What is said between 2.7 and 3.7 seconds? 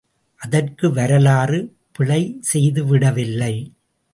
விடவில்லை.